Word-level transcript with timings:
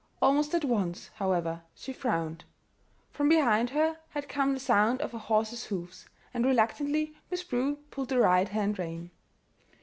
Almost 0.19 0.55
at 0.55 0.65
once, 0.65 1.11
however, 1.17 1.61
she 1.75 1.93
frowned. 1.93 2.43
From 3.11 3.29
behind 3.29 3.69
her 3.69 3.99
had 4.09 4.27
come 4.27 4.55
the 4.55 4.59
sound 4.59 4.99
of 4.99 5.13
a 5.13 5.19
horse's 5.19 5.65
hoofs, 5.65 6.09
and 6.33 6.43
reluctantly 6.43 7.15
Miss 7.29 7.43
Prue 7.43 7.75
pulled 7.91 8.09
the 8.09 8.17
right 8.17 8.49
hand 8.49 8.79
rein. 8.79 9.11